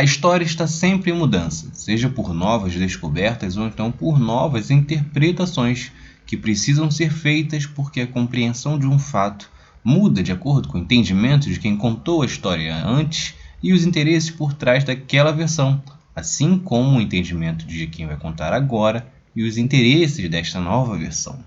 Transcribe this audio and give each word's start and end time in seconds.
A 0.00 0.02
história 0.02 0.46
está 0.46 0.66
sempre 0.66 1.10
em 1.10 1.14
mudança, 1.14 1.68
seja 1.74 2.08
por 2.08 2.32
novas 2.32 2.74
descobertas 2.74 3.58
ou 3.58 3.66
então 3.66 3.92
por 3.92 4.18
novas 4.18 4.70
interpretações 4.70 5.92
que 6.24 6.38
precisam 6.38 6.90
ser 6.90 7.12
feitas 7.12 7.66
porque 7.66 8.00
a 8.00 8.06
compreensão 8.06 8.78
de 8.78 8.86
um 8.86 8.98
fato 8.98 9.50
muda 9.84 10.22
de 10.22 10.32
acordo 10.32 10.68
com 10.68 10.78
o 10.78 10.80
entendimento 10.80 11.50
de 11.50 11.60
quem 11.60 11.76
contou 11.76 12.22
a 12.22 12.24
história 12.24 12.74
antes 12.82 13.34
e 13.62 13.74
os 13.74 13.84
interesses 13.84 14.30
por 14.30 14.54
trás 14.54 14.84
daquela 14.84 15.32
versão, 15.32 15.82
assim 16.16 16.58
como 16.58 16.96
o 16.96 17.02
entendimento 17.02 17.66
de 17.66 17.86
quem 17.86 18.06
vai 18.06 18.16
contar 18.16 18.54
agora 18.54 19.06
e 19.36 19.42
os 19.42 19.58
interesses 19.58 20.30
desta 20.30 20.58
nova 20.60 20.96
versão. 20.96 21.38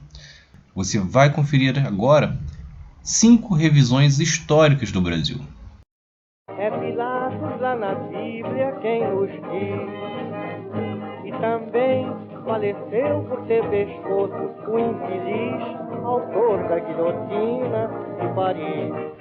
Você 0.75 0.99
vai 0.99 1.33
conferir 1.33 1.83
agora 1.83 2.39
cinco 3.01 3.55
revisões 3.55 4.19
históricas 4.19 4.91
do 4.91 5.01
Brasil. 5.01 5.41
É 6.55 6.69
lá 7.63 7.77
na 7.77 7.95
Bíblia 7.95 8.73
quem 8.81 8.99
nos 9.07 9.29
diz. 9.31 9.87
E 11.23 11.31
também 11.39 12.05
faleceu 12.43 13.23
por 13.23 13.47
ter 13.47 13.63
pescoço 13.69 14.51
o 14.67 14.79
infeliz 14.79 15.63
autor 16.03 16.67
da 16.67 16.77
guilhotina 16.79 17.89
de 18.19 18.35
Paris. 18.35 19.13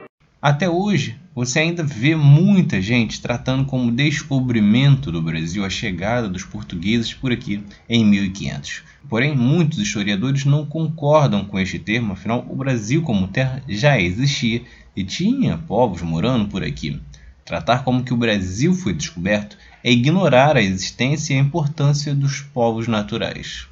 Até 0.43 0.69
hoje, 0.69 1.17
você 1.33 1.61
ainda 1.61 1.85
vê 1.85 2.17
muita 2.17 2.83
gente 2.83 3.23
tratando 3.23 3.65
como 3.65 3.93
descobrimento 3.93 5.13
do 5.13 5.23
Brasil 5.23 5.65
a 5.65 5.71
chegada 5.71 6.29
dos 6.29 6.45
portugueses 6.45 7.15
por 7.15 7.31
aqui 7.31 7.65
em 7.89 8.05
1500. 8.05 8.83
Porém, 9.09 9.37
muitos 9.37 9.79
historiadores 9.79 10.45
não 10.45 10.67
concordam 10.67 11.45
com 11.45 11.61
este 11.61 11.79
termo, 11.79 12.15
afinal, 12.15 12.45
o 12.49 12.57
Brasil 12.57 13.03
como 13.03 13.29
terra 13.29 13.63
já 13.69 14.01
existia 14.01 14.63
e 14.97 15.05
tinha 15.05 15.57
povos 15.59 16.03
morando 16.03 16.49
por 16.49 16.65
aqui. 16.65 17.01
Tratar 17.45 17.85
como 17.85 18.05
que 18.05 18.15
o 18.15 18.17
Brasil 18.17 18.75
foi 18.75 18.93
descoberto 18.93 19.57
é 19.83 19.91
ignorar 19.91 20.57
a 20.57 20.63
existência 20.63 21.35
e 21.35 21.37
a 21.37 21.41
importância 21.41 22.15
dos 22.15 22.41
povos 22.41 22.87
naturais. 22.87 23.67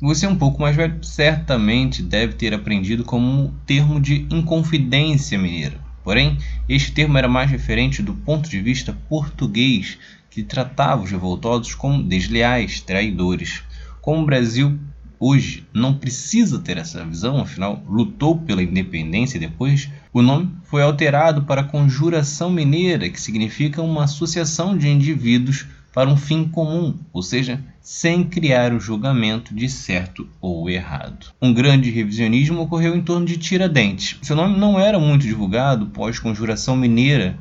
Você, 0.00 0.26
um 0.26 0.36
pouco 0.36 0.60
mais 0.60 0.76
velho, 0.76 1.02
certamente 1.02 2.02
deve 2.02 2.34
ter 2.34 2.52
aprendido 2.52 3.04
como 3.04 3.54
termo 3.66 4.00
de 4.00 4.26
inconfidência 4.30 5.38
mineira 5.38 5.84
Porém, 6.04 6.36
este 6.68 6.92
termo 6.92 7.16
era 7.16 7.26
mais 7.26 7.50
referente 7.50 8.02
do 8.02 8.12
ponto 8.12 8.48
de 8.48 8.60
vista 8.60 8.92
português, 9.08 9.98
que 10.28 10.42
tratava 10.42 11.02
os 11.02 11.10
revoltosos 11.10 11.74
como 11.74 12.02
desleais, 12.02 12.82
traidores. 12.82 13.62
Como 14.02 14.20
o 14.20 14.26
Brasil 14.26 14.78
hoje 15.24 15.66
não 15.72 15.94
precisa 15.94 16.58
ter 16.58 16.76
essa 16.76 17.02
visão, 17.02 17.40
afinal 17.40 17.82
lutou 17.88 18.36
pela 18.36 18.62
independência 18.62 19.40
depois, 19.40 19.88
o 20.12 20.20
nome 20.20 20.50
foi 20.64 20.82
alterado 20.82 21.44
para 21.44 21.64
Conjuração 21.64 22.50
Mineira, 22.50 23.08
que 23.08 23.18
significa 23.18 23.80
uma 23.80 24.04
associação 24.04 24.76
de 24.76 24.86
indivíduos 24.86 25.66
para 25.94 26.10
um 26.10 26.16
fim 26.16 26.44
comum, 26.44 26.94
ou 27.10 27.22
seja, 27.22 27.58
sem 27.80 28.22
criar 28.22 28.74
o 28.74 28.80
julgamento 28.80 29.54
de 29.54 29.66
certo 29.66 30.28
ou 30.42 30.68
errado. 30.68 31.28
Um 31.40 31.54
grande 31.54 31.88
revisionismo 31.88 32.60
ocorreu 32.60 32.94
em 32.94 33.00
torno 33.00 33.24
de 33.24 33.38
Tiradentes. 33.38 34.18
Seu 34.20 34.36
nome 34.36 34.58
não 34.58 34.78
era 34.78 34.98
muito 34.98 35.22
divulgado 35.22 35.86
pós-conjuração 35.86 36.76
mineira. 36.76 37.38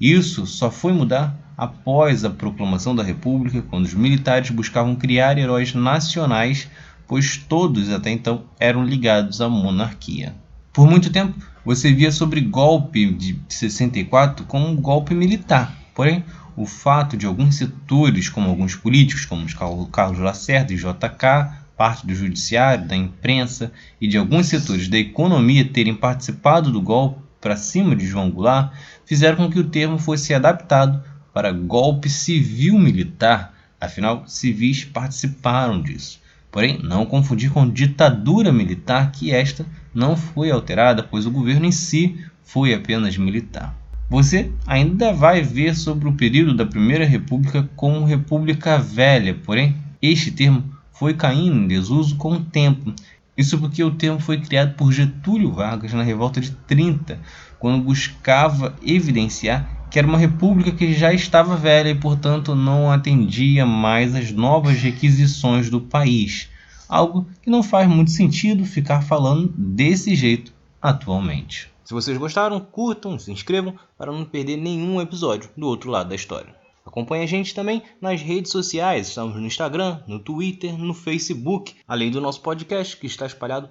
Isso 0.00 0.46
só 0.46 0.70
foi 0.70 0.92
mudar 0.92 1.36
após 1.56 2.24
a 2.24 2.30
proclamação 2.30 2.94
da 2.94 3.02
República, 3.02 3.62
quando 3.68 3.84
os 3.84 3.94
militares 3.94 4.50
buscavam 4.50 4.94
criar 4.94 5.36
heróis 5.36 5.74
nacionais, 5.74 6.68
pois 7.06 7.36
todos 7.36 7.90
até 7.90 8.10
então 8.10 8.44
eram 8.58 8.84
ligados 8.84 9.40
à 9.40 9.48
monarquia. 9.48 10.34
Por 10.72 10.86
muito 10.88 11.10
tempo, 11.10 11.34
você 11.64 11.92
via 11.92 12.12
sobre 12.12 12.40
golpe 12.40 13.10
de 13.12 13.38
64 13.48 14.44
como 14.46 14.68
um 14.68 14.76
golpe 14.76 15.14
militar. 15.14 15.74
Porém, 15.94 16.24
o 16.56 16.66
fato 16.66 17.16
de 17.16 17.26
alguns 17.26 17.56
setores, 17.56 18.28
como 18.28 18.48
alguns 18.48 18.74
políticos, 18.74 19.24
como 19.24 19.46
Carlos 19.88 20.18
Lacerda 20.18 20.72
e 20.72 20.76
JK, 20.76 21.66
parte 21.76 22.06
do 22.06 22.14
judiciário, 22.14 22.86
da 22.86 22.96
imprensa 22.96 23.72
e 24.00 24.08
de 24.08 24.16
alguns 24.16 24.46
setores 24.46 24.88
da 24.88 24.98
economia 24.98 25.64
terem 25.64 25.94
participado 25.94 26.70
do 26.70 26.80
golpe 26.80 27.20
para 27.40 27.56
cima 27.56 27.94
de 27.94 28.06
João 28.06 28.30
Goulart, 28.30 28.72
fizeram 29.04 29.36
com 29.36 29.50
que 29.50 29.58
o 29.58 29.68
termo 29.68 29.98
fosse 29.98 30.32
adaptado 30.32 31.02
para 31.32 31.52
golpe 31.52 32.08
civil-militar, 32.08 33.52
afinal, 33.78 34.24
civis 34.26 34.84
participaram 34.84 35.82
disso. 35.82 36.18
Porém, 36.56 36.80
não 36.82 37.04
confundir 37.04 37.50
com 37.50 37.68
ditadura 37.68 38.50
militar, 38.50 39.12
que 39.12 39.30
esta 39.30 39.66
não 39.94 40.16
foi 40.16 40.50
alterada, 40.50 41.02
pois 41.02 41.26
o 41.26 41.30
governo 41.30 41.66
em 41.66 41.70
si 41.70 42.16
foi 42.42 42.72
apenas 42.72 43.18
militar. 43.18 43.76
Você 44.08 44.50
ainda 44.66 45.12
vai 45.12 45.42
ver 45.42 45.76
sobre 45.76 46.08
o 46.08 46.14
período 46.14 46.54
da 46.54 46.64
Primeira 46.64 47.04
República 47.04 47.68
como 47.76 48.06
República 48.06 48.78
Velha, 48.78 49.34
porém, 49.34 49.76
este 50.00 50.30
termo 50.30 50.64
foi 50.94 51.12
caindo 51.12 51.58
em 51.58 51.68
desuso 51.68 52.16
com 52.16 52.32
o 52.32 52.40
tempo. 52.42 52.90
Isso 53.36 53.58
porque 53.58 53.84
o 53.84 53.90
termo 53.90 54.18
foi 54.18 54.40
criado 54.40 54.76
por 54.76 54.90
Getúlio 54.90 55.52
Vargas 55.52 55.92
na 55.92 56.02
Revolta 56.02 56.40
de 56.40 56.52
30, 56.52 57.20
quando 57.58 57.84
buscava 57.84 58.74
evidenciar 58.82 59.75
que 59.96 60.00
era 60.00 60.06
uma 60.06 60.18
república 60.18 60.72
que 60.72 60.92
já 60.92 61.10
estava 61.10 61.56
velha 61.56 61.88
e, 61.88 61.94
portanto, 61.94 62.54
não 62.54 62.92
atendia 62.92 63.64
mais 63.64 64.14
às 64.14 64.30
novas 64.30 64.76
requisições 64.76 65.70
do 65.70 65.80
país. 65.80 66.50
Algo 66.86 67.26
que 67.40 67.48
não 67.48 67.62
faz 67.62 67.88
muito 67.88 68.10
sentido 68.10 68.66
ficar 68.66 69.00
falando 69.00 69.50
desse 69.56 70.14
jeito 70.14 70.52
atualmente. 70.82 71.70
Se 71.82 71.94
vocês 71.94 72.18
gostaram, 72.18 72.60
curtam, 72.60 73.18
se 73.18 73.32
inscrevam 73.32 73.74
para 73.96 74.12
não 74.12 74.26
perder 74.26 74.58
nenhum 74.58 75.00
episódio 75.00 75.48
do 75.56 75.66
outro 75.66 75.90
lado 75.90 76.10
da 76.10 76.14
história. 76.14 76.54
Acompanhe 76.84 77.24
a 77.24 77.26
gente 77.26 77.54
também 77.54 77.82
nas 77.98 78.20
redes 78.20 78.52
sociais, 78.52 79.08
estamos 79.08 79.34
no 79.34 79.46
Instagram, 79.46 80.00
no 80.06 80.18
Twitter, 80.18 80.76
no 80.76 80.92
Facebook, 80.92 81.74
além 81.88 82.10
do 82.10 82.20
nosso 82.20 82.42
podcast 82.42 82.98
que 82.98 83.06
está 83.06 83.24
espalhado 83.24 83.70